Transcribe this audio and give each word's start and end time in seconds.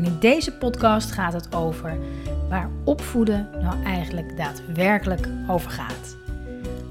En 0.00 0.06
in 0.06 0.18
deze 0.18 0.52
podcast 0.52 1.10
gaat 1.10 1.32
het 1.32 1.54
over 1.54 1.98
waar 2.48 2.70
opvoeden 2.84 3.48
nou 3.52 3.84
eigenlijk 3.84 4.36
daadwerkelijk 4.36 5.28
over 5.48 5.70
gaat. 5.70 6.16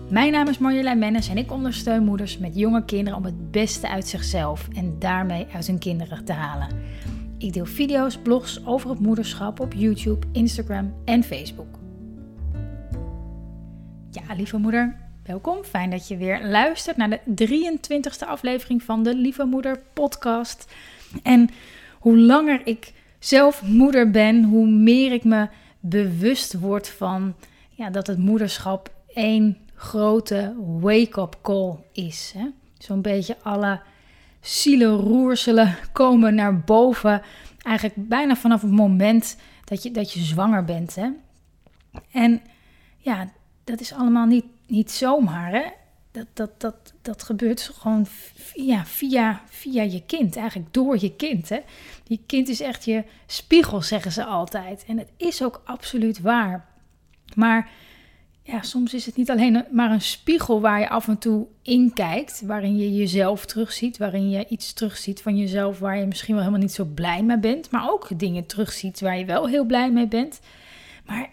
Mijn 0.10 0.32
naam 0.32 0.48
is 0.48 0.58
Marjolein 0.58 1.00
Mennis 1.00 1.30
en 1.30 1.38
ik 1.38 1.52
ondersteun 1.52 2.04
moeders 2.04 2.38
met 2.38 2.56
jonge 2.56 2.86
kinderen 2.86 3.18
om 3.18 3.26
het 3.26 3.52
beste 3.52 3.90
uit 3.90 4.08
zichzelf 4.08 4.68
en 4.76 5.00
daarmee 5.00 5.48
uit 5.54 5.68
hun 5.68 5.80
kinderen 5.80 6.26
te 6.26 6.34
halen. 6.34 6.68
Ik 7.38 7.54
deel 7.54 7.66
video's, 7.66 8.18
blogs 8.18 8.66
over 8.66 8.90
het 8.90 9.00
moederschap 9.00 9.60
op 9.60 9.74
YouTube, 9.74 10.28
Instagram 10.32 10.94
en 11.06 11.24
Facebook. 11.24 11.78
Ja, 14.12 14.34
lieve 14.36 14.58
moeder, 14.58 14.96
welkom. 15.24 15.64
Fijn 15.64 15.90
dat 15.90 16.08
je 16.08 16.18
weer 16.18 16.46
luistert 16.46 16.98
naar 16.98 17.20
de 17.26 17.48
23e 17.48 18.28
aflevering 18.28 18.84
van 18.84 19.04
de 19.04 19.16
Lieve 19.16 19.44
Moeder 19.44 19.80
podcast. 19.94 20.74
En 21.24 21.50
hoe 22.00 22.18
langer 22.18 22.62
ik 22.64 22.98
zelf 23.20 23.62
moeder 23.64 24.12
ben, 24.12 24.44
hoe 24.44 24.68
meer 24.68 25.12
ik 25.12 25.24
me 25.24 25.48
bewust 25.80 26.60
word 26.60 26.90
van 26.90 27.36
ja, 27.70 27.90
dat 27.90 28.08
het 28.08 28.18
moederschap 28.18 28.94
één 29.14 29.58
grote 29.76 30.56
wake-up 30.80 31.38
call 31.42 31.76
is. 31.92 32.34
Zo'n 32.78 33.02
beetje 33.02 33.38
alle 33.42 33.82
zielenroerselen 34.42 35.76
komen 35.92 36.36
naar 36.36 36.60
boven. 36.60 37.22
Eigenlijk 37.62 38.08
bijna 38.08 38.36
vanaf 38.36 38.62
het 38.62 38.72
moment 38.72 39.38
dat 39.64 39.84
je, 39.84 39.92
dat 39.92 40.14
je 40.14 40.20
zwanger 40.20 40.66
bent. 40.66 40.96
Hè? 40.96 41.10
En 42.12 42.42
ja, 42.98 43.30
dat 43.64 43.80
is 43.80 43.94
allemaal 43.94 44.26
niet, 44.26 44.46
niet 44.68 44.92
zomaar. 44.92 45.52
Hè? 45.52 45.64
Dat, 46.12 46.26
dat, 46.34 46.62
dat, 46.62 46.94
dat 47.02 47.24
gebeurt 47.24 47.62
gewoon 47.62 48.08
ja, 48.54 48.86
via, 48.86 49.42
via 49.46 49.84
je 49.84 50.04
kind, 50.06 50.36
eigenlijk 50.36 50.74
door 50.74 50.98
je 51.00 51.16
kind. 51.16 51.50
Hè? 51.50 51.60
Je 52.04 52.20
kind 52.26 52.48
is 52.48 52.60
echt 52.60 52.86
je 52.86 53.04
spiegel, 53.26 53.82
zeggen 53.82 54.12
ze 54.12 54.24
altijd. 54.24 54.86
En 54.88 54.98
het 54.98 55.10
is 55.18 55.44
ook 55.44 55.62
absoluut 55.66 56.22
waar. 56.22 56.66
Maar 57.36 57.72
ja, 58.52 58.62
soms 58.62 58.94
is 58.94 59.06
het 59.06 59.16
niet 59.16 59.30
alleen 59.30 59.66
maar 59.72 59.92
een 59.92 60.02
spiegel 60.02 60.62
waar 60.62 60.80
je 60.80 60.90
af 60.90 61.08
en 61.08 61.18
toe 61.18 61.48
in 61.62 61.94
kijkt, 61.94 62.42
waarin 62.46 62.78
je 62.78 62.96
jezelf 62.96 63.46
terugziet, 63.46 63.98
waarin 63.98 64.30
je 64.30 64.46
iets 64.48 64.74
terugziet 64.74 65.22
van 65.22 65.38
jezelf 65.38 65.80
waar 65.80 65.98
je 65.98 66.06
misschien 66.06 66.34
wel 66.34 66.44
helemaal 66.44 66.66
niet 66.66 66.74
zo 66.76 66.86
blij 66.86 67.24
mee 67.24 67.40
bent, 67.40 67.72
maar 67.72 67.92
ook 67.92 68.20
dingen 68.20 68.46
terugziet 68.46 69.00
waar 69.00 69.18
je 69.18 69.26
wel 69.26 69.48
heel 69.48 69.66
blij 69.66 69.92
mee 69.92 70.08
bent. 70.08 70.40
Maar 71.06 71.30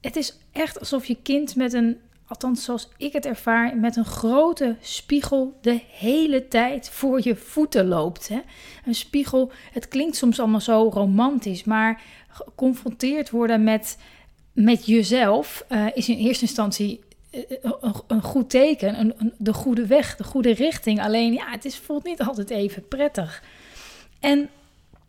het 0.00 0.16
is 0.16 0.38
echt 0.52 0.78
alsof 0.78 1.06
je 1.06 1.16
kind 1.22 1.56
met 1.56 1.72
een, 1.72 1.96
althans 2.26 2.64
zoals 2.64 2.88
ik 2.96 3.12
het 3.12 3.26
ervaar, 3.26 3.76
met 3.76 3.96
een 3.96 4.04
grote 4.04 4.76
spiegel 4.80 5.58
de 5.60 5.80
hele 5.90 6.48
tijd 6.48 6.90
voor 6.90 7.20
je 7.22 7.36
voeten 7.36 7.86
loopt. 7.86 8.28
Hè? 8.28 8.40
Een 8.84 8.94
spiegel, 8.94 9.50
het 9.72 9.88
klinkt 9.88 10.16
soms 10.16 10.38
allemaal 10.38 10.60
zo 10.60 10.90
romantisch, 10.92 11.64
maar 11.64 12.02
geconfronteerd 12.28 13.30
worden 13.30 13.64
met 13.64 13.96
met 14.56 14.86
jezelf 14.86 15.64
uh, 15.68 15.86
is 15.94 16.08
in 16.08 16.16
eerste 16.16 16.44
instantie 16.44 17.00
eh, 17.30 17.40
een, 17.60 17.94
een, 18.06 18.22
goed 18.22 18.50
teken, 18.50 19.00
een, 19.00 19.32
de 19.38 19.52
goede 19.52 19.86
weg, 19.86 20.16
de 20.16 20.24
goede 20.24 20.52
richting. 20.52 21.02
Alleen 21.02 21.32
ja, 21.32 21.50
het 21.50 21.64
is, 21.64 21.76
voelt 21.76 22.04
niet 22.04 22.22
altijd 22.22 22.50
even 22.50 22.88
prettig. 22.88 23.42
En 24.20 24.48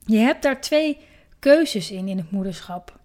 je 0.05 0.17
hebt 0.17 0.41
daar 0.41 0.61
twee 0.61 0.97
keuzes 1.39 1.91
in 1.91 2.07
in 2.07 2.17
het 2.17 2.31
moederschap. 2.31 2.99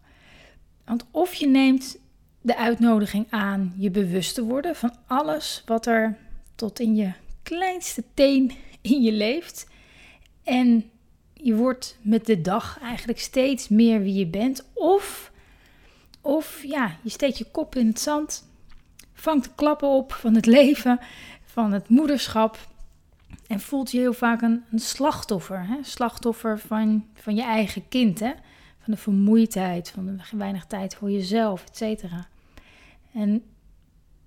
Want 0.85 1.07
of 1.11 1.35
je 1.35 1.47
neemt 1.47 1.99
de 2.43 2.57
uitnodiging 2.57 3.27
aan 3.31 3.75
je 3.77 3.91
bewust 3.91 4.35
te 4.35 4.45
worden 4.45 4.77
van 4.77 4.95
alles 5.07 5.63
wat 5.67 5.87
er 5.87 6.19
tot 6.55 6.81
in 6.81 6.97
je 6.97 7.13
kleinste 7.43 8.05
teen 8.15 8.53
in 8.81 9.03
je 9.03 9.13
leeft. 9.13 9.67
En 10.45 10.91
je 11.33 11.55
wordt 11.55 11.99
met 12.01 12.27
de 12.27 12.41
dag 12.41 12.79
eigenlijk 12.83 13.19
steeds 13.19 13.69
meer 13.69 14.03
wie 14.03 14.15
je 14.15 14.27
bent. 14.27 14.65
Of 14.73 15.33
of 16.23 16.63
ja, 16.63 16.97
je 17.03 17.11
steekt 17.11 17.39
je 17.39 17.47
kop 17.51 17.75
in 17.75 17.87
het 17.87 18.01
zand, 18.01 18.49
vangt 19.13 19.45
de 19.45 19.51
klappen 19.55 19.89
op 19.89 20.13
van 20.13 20.35
het 20.35 20.47
leven, 20.57 21.01
van 21.45 21.73
het 21.73 21.89
moederschap. 21.89 22.59
En 23.47 23.61
voelt 23.61 23.91
je 23.91 23.99
heel 23.99 24.13
vaak 24.13 24.43
een, 24.43 24.65
slachtoffer. 24.75 25.67
Hè? 25.67 25.77
Slachtoffer 25.83 26.59
van, 26.59 27.07
van 27.15 27.35
je 27.35 27.43
eigen 27.43 27.89
kind. 27.89 28.21
Hè? 28.21 28.33
Van 28.79 28.93
de 28.93 28.97
vermoeidheid, 28.97 29.91
van 29.91 30.07
de 30.07 30.37
weinig 30.37 30.67
tijd 30.67 30.95
voor 30.95 31.11
jezelf, 31.11 31.65
et 31.65 31.77
cetera. 31.77 32.29
En 33.13 33.43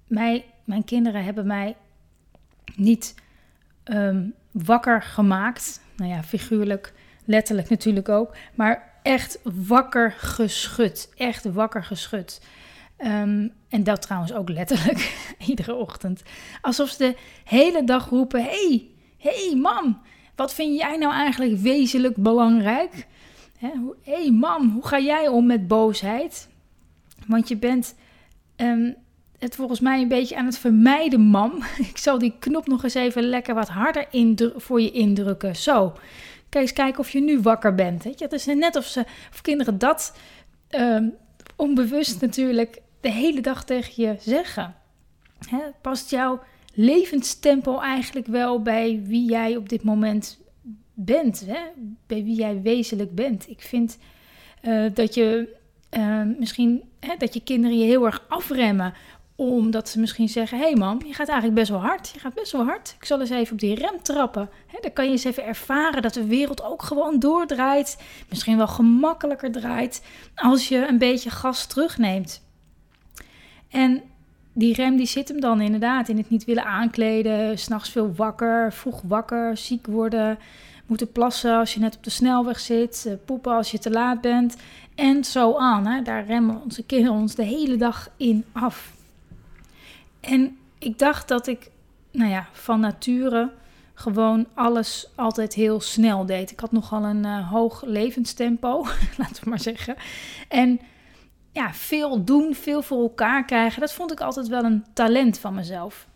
mij, 0.07 0.45
mijn 0.63 0.83
kinderen 0.83 1.23
hebben 1.23 1.47
mij 1.47 1.75
niet 2.75 3.15
um, 3.83 4.33
wakker 4.51 5.01
gemaakt. 5.01 5.81
Nou 5.95 6.11
ja, 6.11 6.23
figuurlijk, 6.23 6.93
letterlijk 7.25 7.69
natuurlijk 7.69 8.09
ook. 8.09 8.35
Maar 8.55 8.93
echt 9.03 9.39
wakker 9.43 10.11
geschud. 10.11 11.13
Echt 11.15 11.45
wakker 11.45 11.83
geschud. 11.83 12.41
Um, 12.97 13.51
en 13.69 13.83
dat 13.83 14.01
trouwens 14.01 14.33
ook 14.33 14.49
letterlijk 14.49 15.17
iedere 15.47 15.73
ochtend. 15.73 16.23
Alsof 16.61 16.89
ze 16.89 16.97
de 16.97 17.17
hele 17.43 17.83
dag 17.83 18.09
roepen: 18.09 18.43
hey, 18.43 18.87
hey 19.17 19.55
mam, 19.61 20.01
wat 20.35 20.53
vind 20.53 20.79
jij 20.79 20.97
nou 20.97 21.13
eigenlijk 21.13 21.57
wezenlijk 21.57 22.15
belangrijk? 22.15 23.07
Hé 23.57 23.71
hey 24.03 24.31
mam, 24.31 24.69
hoe 24.69 24.87
ga 24.87 24.99
jij 24.99 25.27
om 25.27 25.45
met 25.45 25.67
boosheid? 25.67 26.49
Want 27.27 27.47
je 27.47 27.57
bent 27.57 27.95
um, 28.57 28.95
het 29.39 29.55
volgens 29.55 29.79
mij 29.79 30.01
een 30.01 30.07
beetje 30.07 30.35
aan 30.35 30.45
het 30.45 30.57
vermijden, 30.57 31.21
mam. 31.21 31.63
Ik 31.91 31.97
zal 31.97 32.17
die 32.17 32.35
knop 32.39 32.67
nog 32.67 32.83
eens 32.83 32.93
even 32.93 33.23
lekker 33.23 33.55
wat 33.55 33.69
harder 33.69 34.07
voor 34.55 34.81
je 34.81 34.91
indrukken. 34.91 35.55
Zo. 35.55 35.93
Kijk 36.49 36.63
eens 36.63 36.73
kijken 36.73 36.99
of 36.99 37.09
je 37.09 37.21
nu 37.21 37.41
wakker 37.41 37.75
bent. 37.75 38.03
Het 38.03 38.31
is 38.31 38.45
net 38.45 38.75
of, 38.75 38.85
ze, 38.85 39.05
of 39.31 39.41
kinderen 39.41 39.77
dat 39.77 40.17
ehm, 40.67 41.09
onbewust 41.55 42.21
natuurlijk 42.21 42.81
de 43.01 43.11
hele 43.11 43.41
dag 43.41 43.65
tegen 43.65 44.03
je 44.03 44.15
zeggen. 44.19 44.75
Hè? 45.49 45.59
Past 45.81 46.09
jouw 46.09 46.39
levenstempo 46.73 47.79
eigenlijk 47.79 48.27
wel 48.27 48.61
bij 48.61 49.01
wie 49.03 49.29
jij 49.29 49.55
op 49.55 49.69
dit 49.69 49.83
moment 49.83 50.39
bent? 50.93 51.45
Hè? 51.47 51.59
Bij 52.07 52.23
wie 52.23 52.35
jij 52.35 52.61
wezenlijk 52.61 53.15
bent? 53.15 53.49
Ik 53.49 53.61
vind 53.61 53.97
uh, 54.61 54.89
dat 54.93 55.13
je 55.13 55.55
uh, 55.97 56.21
misschien 56.39 56.83
hè, 56.99 57.15
dat 57.17 57.33
je 57.33 57.43
kinderen 57.43 57.77
je 57.77 57.85
heel 57.85 58.05
erg 58.05 58.25
afremmen 58.27 58.93
omdat 59.35 59.89
ze 59.89 59.99
misschien 59.99 60.29
zeggen: 60.29 60.57
Hé 60.57 60.63
hey 60.63 60.75
mam, 60.75 60.99
je 61.05 61.13
gaat 61.13 61.27
eigenlijk 61.27 61.59
best 61.59 61.69
wel 61.69 61.79
hard. 61.79 62.09
Je 62.13 62.19
gaat 62.19 62.33
best 62.33 62.51
wel 62.51 62.65
hard. 62.65 62.95
Ik 62.99 63.05
zal 63.05 63.19
eens 63.19 63.29
even 63.29 63.53
op 63.53 63.59
die 63.59 63.75
rem 63.75 64.01
trappen. 64.01 64.49
dan 64.81 64.93
kan 64.93 65.05
je 65.05 65.11
eens 65.11 65.23
even 65.23 65.45
ervaren 65.45 66.01
dat 66.01 66.13
de 66.13 66.25
wereld 66.25 66.63
ook 66.63 66.81
gewoon 66.81 67.19
doordraait. 67.19 68.01
Misschien 68.29 68.57
wel 68.57 68.67
gemakkelijker 68.67 69.51
draait. 69.51 70.03
Als 70.35 70.67
je 70.67 70.87
een 70.87 70.97
beetje 70.97 71.29
gas 71.29 71.65
terugneemt. 71.65 72.43
En 73.69 74.01
die 74.53 74.73
rem 74.73 74.95
die 74.95 75.05
zit 75.05 75.27
hem 75.27 75.39
dan 75.39 75.61
inderdaad 75.61 76.09
in 76.09 76.17
het 76.17 76.29
niet 76.29 76.45
willen 76.45 76.65
aankleden. 76.65 77.59
S'nachts 77.59 77.89
veel 77.89 78.13
wakker, 78.15 78.73
vroeg 78.73 79.01
wakker, 79.01 79.57
ziek 79.57 79.87
worden. 79.87 80.37
Moeten 80.85 81.11
plassen 81.11 81.57
als 81.57 81.73
je 81.73 81.79
net 81.79 81.95
op 81.95 82.03
de 82.03 82.09
snelweg 82.09 82.59
zit. 82.59 83.05
Eh, 83.07 83.13
poepen 83.25 83.53
als 83.53 83.71
je 83.71 83.79
te 83.79 83.91
laat 83.91 84.21
bent. 84.21 84.55
En 84.95 85.23
zo 85.23 85.57
aan. 85.57 86.03
Daar 86.03 86.25
remmen 86.25 86.61
onze 86.63 86.83
kinderen 86.83 87.17
ons 87.17 87.35
de 87.35 87.43
hele 87.43 87.77
dag 87.77 88.09
in 88.17 88.45
af. 88.51 88.93
En 90.19 90.57
ik 90.79 90.99
dacht 90.99 91.27
dat 91.27 91.47
ik, 91.47 91.69
nou 92.11 92.29
ja, 92.29 92.47
van 92.51 92.79
nature 92.79 93.51
gewoon 93.93 94.45
alles 94.53 95.07
altijd 95.15 95.53
heel 95.53 95.81
snel 95.81 96.25
deed. 96.25 96.51
Ik 96.51 96.59
had 96.59 96.71
nogal 96.71 97.03
een 97.03 97.25
uh, 97.25 97.49
hoog 97.51 97.83
levenstempo, 97.85 98.85
laten 99.17 99.43
we 99.43 99.49
maar 99.49 99.59
zeggen. 99.59 99.95
En 100.47 100.79
ja, 101.51 101.73
veel 101.73 102.23
doen, 102.23 102.55
veel 102.55 102.81
voor 102.81 103.01
elkaar 103.01 103.45
krijgen, 103.45 103.79
dat 103.79 103.93
vond 103.93 104.11
ik 104.11 104.21
altijd 104.21 104.47
wel 104.47 104.63
een 104.63 104.85
talent 104.93 105.39
van 105.39 105.53
mezelf. 105.53 106.07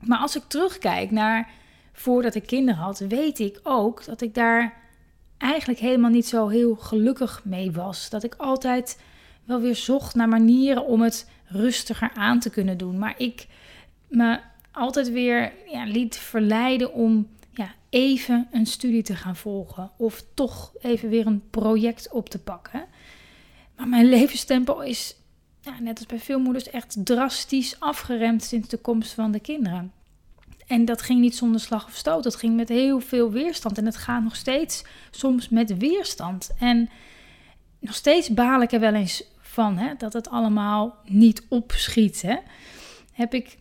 Maar 0.00 0.18
als 0.18 0.36
ik 0.36 0.42
terugkijk 0.46 1.10
naar 1.10 1.50
voordat 1.92 2.34
ik 2.34 2.46
kinderen 2.46 2.80
had, 2.80 2.98
weet 2.98 3.38
ik 3.38 3.60
ook 3.62 4.04
dat 4.04 4.20
ik 4.20 4.34
daar 4.34 4.80
eigenlijk 5.38 5.80
helemaal 5.80 6.10
niet 6.10 6.26
zo 6.26 6.48
heel 6.48 6.74
gelukkig 6.74 7.44
mee 7.44 7.72
was. 7.72 8.10
Dat 8.10 8.22
ik 8.22 8.34
altijd 8.34 9.00
wel 9.44 9.60
weer 9.60 9.76
zocht 9.76 10.14
naar 10.14 10.28
manieren 10.28 10.86
om 10.86 11.00
het 11.02 11.30
rustiger 11.46 12.10
aan 12.14 12.40
te 12.40 12.50
kunnen 12.50 12.78
doen. 12.78 12.98
Maar 12.98 13.14
ik 13.16 13.46
me 14.08 14.38
altijd 14.72 15.10
weer 15.10 15.52
ja, 15.66 15.84
liet 15.84 16.16
verleiden 16.16 16.92
om 16.92 17.28
ja, 17.50 17.74
even 17.90 18.48
een 18.52 18.66
studie 18.66 19.02
te 19.02 19.16
gaan 19.16 19.36
volgen 19.36 19.90
of 19.96 20.24
toch 20.34 20.72
even 20.80 21.08
weer 21.08 21.26
een 21.26 21.42
project 21.50 22.10
op 22.10 22.28
te 22.28 22.38
pakken. 22.38 22.84
Maar 23.76 23.88
mijn 23.88 24.08
levenstempo 24.18 24.78
is, 24.78 25.16
ja, 25.60 25.80
net 25.80 25.98
als 25.98 26.06
bij 26.06 26.18
veel 26.18 26.40
moeders, 26.40 26.70
echt 26.70 26.96
drastisch 27.04 27.80
afgeremd 27.80 28.42
sinds 28.42 28.68
de 28.68 28.78
komst 28.78 29.12
van 29.12 29.32
de 29.32 29.40
kinderen. 29.40 29.92
En 30.72 30.84
dat 30.84 31.02
ging 31.02 31.20
niet 31.20 31.36
zonder 31.36 31.60
slag 31.60 31.86
of 31.86 31.94
stoot. 31.94 32.22
Dat 32.22 32.36
ging 32.36 32.56
met 32.56 32.68
heel 32.68 33.00
veel 33.00 33.30
weerstand. 33.30 33.78
En 33.78 33.84
het 33.84 33.96
gaat 33.96 34.22
nog 34.22 34.36
steeds 34.36 34.84
soms 35.10 35.48
met 35.48 35.76
weerstand. 35.76 36.50
En 36.58 36.90
nog 37.80 37.94
steeds 37.94 38.34
baal 38.34 38.62
ik 38.62 38.72
er 38.72 38.80
wel 38.80 38.94
eens 38.94 39.24
van 39.40 39.78
hè, 39.78 39.94
dat 39.98 40.12
het 40.12 40.30
allemaal 40.30 40.96
niet 41.04 41.46
opschiet. 41.48 42.22
Hè. 42.22 42.36
Heb 43.12 43.34
ik 43.34 43.58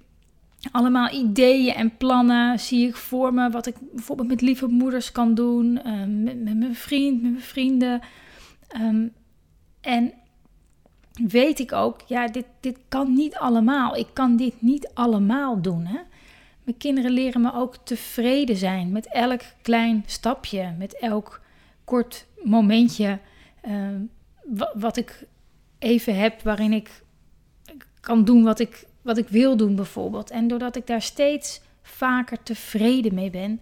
allemaal 0.71 1.13
ideeën 1.13 1.73
en 1.73 1.97
plannen 1.97 2.59
zie 2.59 2.87
ik 2.87 2.95
voor 2.95 3.33
me. 3.33 3.49
Wat 3.49 3.65
ik 3.65 3.75
bijvoorbeeld 3.93 4.27
met 4.27 4.41
lieve 4.41 4.67
moeders 4.67 5.11
kan 5.11 5.33
doen. 5.33 5.83
Ehm, 5.83 6.23
met, 6.23 6.43
mijn 6.43 6.75
vriend, 6.75 7.21
met 7.21 7.31
mijn 7.31 7.43
vrienden. 7.43 8.01
Ehm, 8.67 9.07
en 9.81 10.13
weet 11.13 11.59
ik 11.59 11.71
ook, 11.71 12.01
ja, 12.07 12.27
dit, 12.27 12.45
dit 12.59 12.77
kan 12.87 13.13
niet 13.13 13.35
allemaal. 13.35 13.95
Ik 13.95 14.07
kan 14.13 14.35
dit 14.35 14.61
niet 14.61 14.89
allemaal 14.93 15.61
doen. 15.61 15.85
Hè? 15.85 15.99
Mijn 16.63 16.77
kinderen 16.77 17.11
leren 17.11 17.41
me 17.41 17.53
ook 17.53 17.75
tevreden 17.83 18.55
zijn 18.55 18.91
met 18.91 19.07
elk 19.07 19.41
klein 19.61 20.03
stapje, 20.05 20.73
met 20.77 20.97
elk 20.99 21.41
kort 21.83 22.25
momentje. 22.43 23.19
Ehm, 23.61 24.01
wat 24.73 24.97
ik 24.97 25.25
even 25.79 26.15
heb 26.15 26.41
waarin 26.41 26.73
ik 26.73 27.03
kan 27.99 28.25
doen 28.25 28.43
wat 28.43 28.59
ik 28.59 28.85
wat 29.01 29.17
ik 29.17 29.27
wil 29.27 29.57
doen 29.57 29.75
bijvoorbeeld. 29.75 30.31
En 30.31 30.47
doordat 30.47 30.75
ik 30.75 30.87
daar 30.87 31.01
steeds 31.01 31.61
vaker 31.81 32.43
tevreden 32.43 33.13
mee 33.13 33.29
ben, 33.29 33.61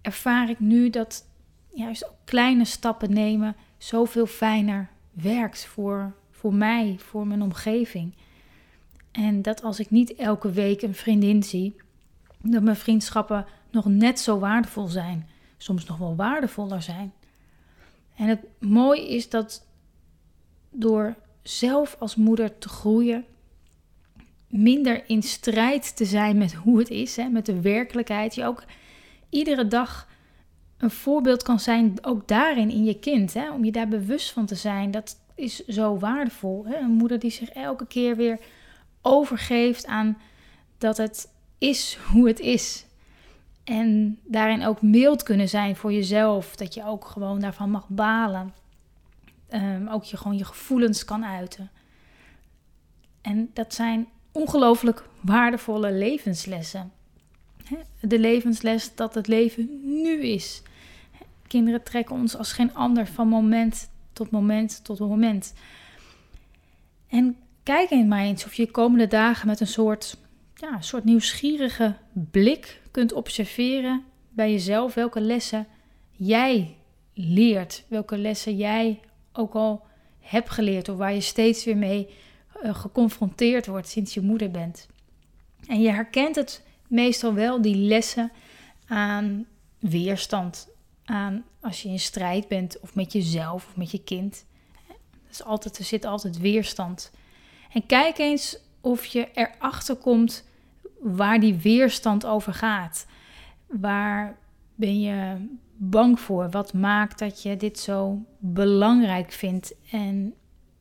ervaar 0.00 0.50
ik 0.50 0.60
nu 0.60 0.90
dat 0.90 1.26
juist 1.74 2.10
kleine 2.24 2.64
stappen 2.64 3.12
nemen 3.12 3.56
zoveel 3.78 4.26
fijner 4.26 4.88
werkt 5.12 5.66
voor, 5.66 6.14
voor 6.30 6.54
mij, 6.54 6.96
voor 6.98 7.26
mijn 7.26 7.42
omgeving. 7.42 8.14
En 9.12 9.42
dat 9.42 9.62
als 9.62 9.80
ik 9.80 9.90
niet 9.90 10.14
elke 10.14 10.50
week 10.50 10.82
een 10.82 10.94
vriendin 10.94 11.42
zie, 11.42 11.76
dat 12.52 12.62
mijn 12.62 12.76
vriendschappen 12.76 13.46
nog 13.70 13.84
net 13.84 14.20
zo 14.20 14.38
waardevol 14.38 14.86
zijn, 14.86 15.28
soms 15.56 15.84
nog 15.84 15.98
wel 15.98 16.16
waardevoller 16.16 16.82
zijn. 16.82 17.12
En 18.16 18.28
het 18.28 18.40
mooie 18.58 19.08
is 19.08 19.28
dat 19.28 19.66
door 20.70 21.14
zelf 21.42 21.96
als 21.98 22.16
moeder 22.16 22.58
te 22.58 22.68
groeien, 22.68 23.24
minder 24.48 25.08
in 25.08 25.22
strijd 25.22 25.96
te 25.96 26.04
zijn 26.04 26.38
met 26.38 26.54
hoe 26.54 26.78
het 26.78 26.90
is, 26.90 27.16
hè, 27.16 27.28
met 27.28 27.46
de 27.46 27.60
werkelijkheid. 27.60 28.34
Je 28.34 28.44
ook 28.44 28.64
iedere 29.28 29.66
dag 29.66 30.08
een 30.78 30.90
voorbeeld 30.90 31.42
kan 31.42 31.60
zijn, 31.60 31.94
ook 32.02 32.28
daarin 32.28 32.70
in 32.70 32.84
je 32.84 32.98
kind. 32.98 33.34
Hè, 33.34 33.50
om 33.50 33.64
je 33.64 33.72
daar 33.72 33.88
bewust 33.88 34.32
van 34.32 34.46
te 34.46 34.54
zijn, 34.54 34.90
dat 34.90 35.16
is 35.34 35.66
zo 35.66 35.98
waardevol. 35.98 36.66
Hè? 36.66 36.76
Een 36.76 36.90
moeder 36.90 37.18
die 37.18 37.30
zich 37.30 37.48
elke 37.48 37.86
keer 37.86 38.16
weer 38.16 38.38
overgeeft 39.02 39.86
aan 39.86 40.18
dat 40.78 40.96
het 40.96 41.28
is 41.58 41.98
hoe 42.12 42.26
het 42.28 42.40
is. 42.40 42.86
En 43.64 44.18
daarin 44.24 44.64
ook 44.64 44.82
mild 44.82 45.22
kunnen 45.22 45.48
zijn 45.48 45.76
voor 45.76 45.92
jezelf. 45.92 46.56
Dat 46.56 46.74
je 46.74 46.84
ook 46.84 47.04
gewoon 47.04 47.40
daarvan 47.40 47.70
mag 47.70 47.88
balen. 47.88 48.54
Um, 49.52 49.88
ook 49.88 50.04
je 50.04 50.16
gewoon 50.16 50.36
je 50.36 50.44
gevoelens 50.44 51.04
kan 51.04 51.24
uiten. 51.24 51.70
En 53.20 53.50
dat 53.52 53.74
zijn 53.74 54.08
ongelooflijk 54.32 55.08
waardevolle 55.20 55.92
levenslessen. 55.92 56.92
De 58.00 58.18
levensles 58.18 58.94
dat 58.94 59.14
het 59.14 59.26
leven 59.26 59.80
nu 60.02 60.22
is. 60.22 60.62
Kinderen 61.46 61.82
trekken 61.82 62.14
ons 62.14 62.36
als 62.36 62.52
geen 62.52 62.74
ander 62.74 63.06
van 63.06 63.28
moment 63.28 63.90
tot 64.12 64.30
moment 64.30 64.84
tot 64.84 64.98
moment. 64.98 65.54
En 67.08 67.36
kijk 67.62 67.90
eens 67.90 68.06
maar 68.06 68.22
eens 68.22 68.44
of 68.44 68.54
je 68.54 68.64
de 68.64 68.70
komende 68.70 69.06
dagen 69.06 69.46
met 69.46 69.60
een 69.60 69.66
soort, 69.66 70.16
ja, 70.60 70.74
een 70.74 70.82
soort 70.82 71.04
nieuwsgierige 71.04 71.96
blik 72.12 72.80
kunt 72.90 73.12
observeren 73.12 74.04
bij 74.28 74.50
jezelf 74.50 74.94
welke 74.94 75.20
lessen 75.20 75.66
jij 76.10 76.76
leert, 77.14 77.84
welke 77.88 78.18
lessen 78.18 78.56
jij 78.56 79.00
ook 79.32 79.54
al 79.54 79.86
hebt 80.20 80.50
geleerd 80.50 80.88
of 80.88 80.96
waar 80.96 81.14
je 81.14 81.20
steeds 81.20 81.64
weer 81.64 81.76
mee 81.76 82.08
uh, 82.62 82.74
geconfronteerd 82.74 83.66
wordt 83.66 83.88
sinds 83.88 84.14
je 84.14 84.20
moeder 84.20 84.50
bent. 84.50 84.88
En 85.66 85.80
je 85.80 85.90
herkent 85.90 86.36
het 86.36 86.62
meestal 86.86 87.34
wel, 87.34 87.62
die 87.62 87.76
lessen 87.76 88.32
aan 88.86 89.46
weerstand. 89.78 90.68
Aan 91.04 91.44
als 91.60 91.82
je 91.82 91.88
in 91.88 92.00
strijd 92.00 92.48
bent 92.48 92.80
of 92.80 92.94
met 92.94 93.12
jezelf 93.12 93.66
of 93.66 93.76
met 93.76 93.90
je 93.90 94.02
kind. 94.02 94.44
Dus 95.28 95.42
altijd, 95.42 95.78
er 95.78 95.84
zit 95.84 96.04
altijd 96.04 96.38
weerstand. 96.38 97.10
En 97.72 97.86
kijk 97.86 98.18
eens 98.18 98.58
of 98.80 99.04
je 99.04 99.28
erachter 99.34 99.96
komt 99.96 100.44
waar 101.00 101.40
die 101.40 101.54
weerstand 101.54 102.26
over 102.26 102.54
gaat. 102.54 103.06
Waar 103.66 104.36
ben 104.74 105.00
je 105.00 105.36
bang 105.76 106.20
voor? 106.20 106.50
Wat 106.50 106.72
maakt 106.72 107.18
dat 107.18 107.42
je 107.42 107.56
dit 107.56 107.78
zo 107.78 108.22
belangrijk 108.38 109.32
vindt? 109.32 109.74
En 109.90 110.34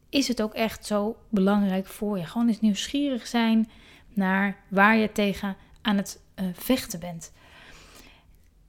is 0.09 0.27
het 0.27 0.41
ook 0.41 0.53
echt 0.53 0.85
zo 0.85 1.17
belangrijk 1.29 1.85
voor 1.85 2.17
je? 2.17 2.25
Gewoon 2.25 2.47
eens 2.47 2.61
nieuwsgierig 2.61 3.27
zijn 3.27 3.69
naar 4.13 4.57
waar 4.67 4.95
je 4.95 5.11
tegen 5.11 5.55
aan 5.81 5.97
het 5.97 6.21
uh, 6.39 6.45
vechten 6.53 6.99
bent. 6.99 7.33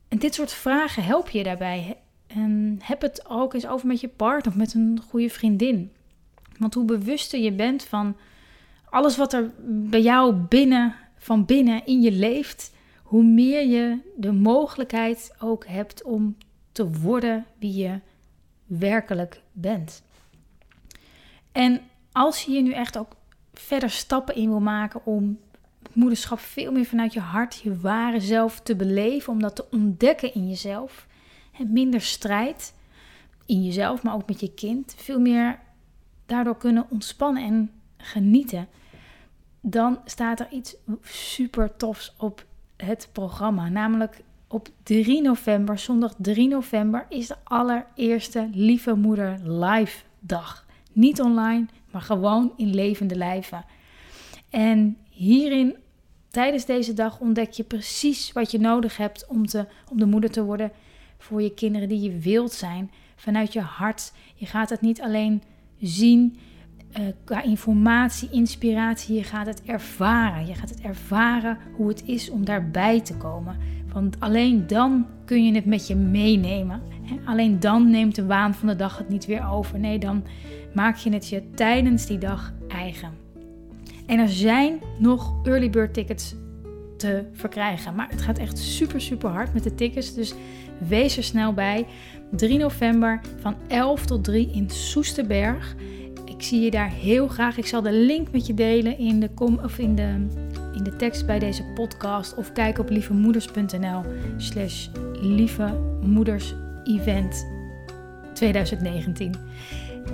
En 0.09 0.19
dit 0.19 0.35
soort 0.35 0.53
vragen 0.53 1.05
help 1.05 1.29
je 1.29 1.43
daarbij. 1.43 1.97
En 2.27 2.79
heb 2.83 3.01
het 3.01 3.25
ook 3.29 3.55
eens 3.55 3.67
over 3.67 3.87
met 3.87 4.01
je 4.01 4.09
partner 4.09 4.53
of 4.53 4.59
met 4.59 4.75
een 4.75 5.01
goede 5.09 5.31
vriendin. 5.31 5.93
Want 6.59 6.75
hoe 6.75 6.85
bewuster 6.85 7.39
je 7.39 7.53
bent 7.53 7.85
van 7.85 8.17
alles 8.91 9.17
wat 9.17 9.33
er 9.33 9.51
bij 9.65 10.03
jou 10.03 10.33
binnen, 10.35 10.95
van 11.19 11.45
binnen 11.45 11.87
in 11.87 12.01
je 12.01 12.13
leeft, 12.13 12.73
hoe 13.03 13.23
meer 13.23 13.67
je 13.67 13.99
de 14.17 14.33
mogelijkheid 14.33 15.35
ook 15.39 15.67
hebt 15.67 16.03
om 16.03 16.37
te 16.73 16.91
worden 16.91 17.47
wie 17.59 17.75
je 17.75 18.01
werkelijk 18.67 19.43
bent. 19.53 20.03
En 21.53 21.81
als 22.13 22.43
je 22.43 22.51
hier 22.51 22.63
nu 22.63 22.73
echt 22.73 22.99
ook 22.99 23.17
verder 23.53 23.91
stappen 23.91 24.35
in 24.35 24.49
wil 24.49 24.61
maken 24.61 25.07
om 25.07 25.39
het 25.83 25.95
moederschap 25.95 26.39
veel 26.39 26.73
meer 26.73 26.85
vanuit 26.85 27.13
je 27.13 27.21
hart, 27.21 27.61
je 27.63 27.81
ware 27.81 28.21
zelf 28.21 28.61
te 28.61 28.77
beleven, 28.77 29.33
om 29.33 29.41
dat 29.41 29.57
te 29.57 29.71
ontdekken 29.71 30.35
in 30.35 30.49
jezelf. 30.49 31.07
En 31.59 31.73
minder 31.73 32.01
strijd 32.01 32.75
in 33.47 33.65
jezelf, 33.65 34.03
maar 34.03 34.15
ook 34.15 34.29
met 34.29 34.41
je 34.41 34.55
kind. 34.55 34.95
Veel 34.97 35.21
meer 35.21 35.59
daardoor 36.27 36.57
kunnen 36.57 36.87
ontspannen 36.91 37.43
en 37.43 37.71
genieten. 37.97 38.69
Dan 39.61 39.99
staat 40.05 40.41
er 40.41 40.49
iets 40.51 40.77
super 41.03 41.77
tofs 41.77 42.15
op 42.19 42.47
het 42.77 43.09
programma. 43.13 43.69
Namelijk 43.69 44.23
op 44.49 44.69
3 44.83 45.23
november, 45.23 45.79
zondag 45.79 46.15
3 46.19 46.49
november, 46.49 47.07
is 47.09 47.27
de 47.27 47.37
allereerste 47.45 48.49
Lieve 48.53 48.95
Moeder 48.95 49.39
Live 49.43 50.03
dag. 50.21 50.67
Niet 50.93 51.21
online, 51.21 51.67
maar 51.91 52.03
gewoon 52.03 52.53
in 52.57 52.75
levende 52.75 53.17
lijven. 53.17 53.65
En 54.51 54.97
hierin, 55.11 55.77
tijdens 56.31 56.65
deze 56.65 56.93
dag, 56.93 57.21
ontdek 57.21 57.51
je 57.51 57.65
precies 57.65 58.33
wat 58.33 58.51
je 58.51 58.59
nodig 58.59 58.97
hebt 58.97 59.27
om, 59.27 59.47
te, 59.47 59.67
om 59.91 59.99
de 59.99 60.07
moeder 60.07 60.31
te 60.31 60.45
worden 60.45 60.73
voor 61.19 61.43
je 61.43 61.55
kinderen 61.55 61.89
die 61.89 62.01
je 62.01 62.19
wilt 62.19 62.53
zijn. 62.53 62.91
Vanuit 63.17 63.53
je 63.53 63.61
hart. 63.61 64.13
Je 64.35 64.47
gaat 64.47 64.71
het 64.71 64.81
niet 64.81 65.01
alleen 65.01 65.43
zien 65.81 66.39
uh, 66.99 67.07
qua 67.25 67.43
informatie, 67.43 68.29
inspiratie. 68.31 69.15
Je 69.15 69.23
gaat 69.23 69.47
het 69.47 69.63
ervaren. 69.63 70.47
Je 70.47 70.55
gaat 70.55 70.69
het 70.69 70.81
ervaren 70.81 71.59
hoe 71.77 71.89
het 71.89 72.03
is 72.07 72.31
om 72.31 72.45
daarbij 72.45 73.01
te 73.01 73.17
komen. 73.17 73.57
Want 73.93 74.21
alleen 74.21 74.67
dan 74.67 75.07
kun 75.25 75.45
je 75.45 75.55
het 75.55 75.67
met 75.67 75.87
je 75.87 75.97
meenemen. 75.97 76.83
Alleen 77.25 77.61
dan 77.61 77.91
neemt 77.91 78.15
de 78.15 78.27
waan 78.27 78.55
van 78.55 78.69
de 78.69 78.77
dag 78.77 78.99
het 78.99 79.09
niet 79.09 79.27
weer 79.27 79.49
over. 79.51 79.79
Nee, 79.79 79.99
dan 79.99 80.25
maak 80.75 80.97
je 80.97 81.13
het 81.13 81.29
je 81.29 81.51
tijdens 81.55 82.07
die 82.07 82.19
dag 82.19 82.53
eigen. 82.69 83.11
En 84.07 84.19
er 84.19 84.29
zijn 84.29 84.81
nog 84.99 85.35
early 85.45 85.71
bird 85.71 85.95
tickets 85.95 86.35
te 86.97 87.25
verkrijgen. 87.33 87.95
Maar 87.95 88.09
het 88.11 88.23
gaat 88.23 88.39
echt 88.39 88.59
super, 88.59 89.01
super 89.01 89.31
hard 89.31 89.55
met 89.55 89.63
de 89.63 89.75
tickets. 89.75 90.15
Dus 90.15 90.35
wees 90.89 91.17
er 91.17 91.23
snel 91.23 91.53
bij. 91.53 91.87
3 92.31 92.59
november 92.59 93.21
van 93.41 93.55
11 93.69 94.07
tot 94.07 94.25
3 94.25 94.51
in 94.53 94.71
Soesterberg. 94.71 95.77
Ik 96.39 96.45
zie 96.45 96.61
je 96.61 96.71
daar 96.71 96.91
heel 96.91 97.29
graag. 97.29 97.57
Ik 97.57 97.67
zal 97.67 97.83
de 97.83 97.93
link 97.93 98.31
met 98.31 98.47
je 98.47 98.55
delen 98.55 98.99
in 98.99 99.21
de, 99.21 99.31
of 99.63 99.79
in 99.79 99.95
de, 99.95 100.27
in 100.75 100.85
de 100.85 100.97
tekst 100.97 101.27
bij 101.27 101.39
deze 101.39 101.65
podcast. 101.65 102.35
Of 102.35 102.53
kijk 102.53 102.79
op 102.79 102.91
lievemoeders.nl 102.91 104.03
slash 104.37 104.89
lievemoedersevent 105.21 107.47
2019. 108.35 109.35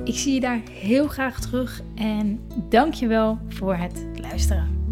Ik 0.04 0.14
zie 0.14 0.34
je 0.34 0.40
daar 0.40 0.60
heel 0.70 1.08
graag 1.08 1.40
terug 1.40 1.82
en 1.94 2.40
dank 2.68 2.94
je 2.94 3.06
wel 3.06 3.38
voor 3.48 3.74
het 3.74 4.06
luisteren. 4.20 4.83